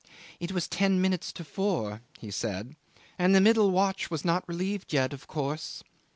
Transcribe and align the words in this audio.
"It 0.39 0.51
was 0.51 0.67
ten 0.67 0.99
minutes 0.99 1.31
to 1.33 1.43
four," 1.43 2.01
he 2.17 2.31
said, 2.31 2.75
"and 3.19 3.35
the 3.35 3.39
middle 3.39 3.69
watch 3.69 4.09
was 4.09 4.25
not 4.25 4.43
relieved 4.49 4.91
yet 4.93 5.13
of 5.13 5.27
course. 5.27 5.83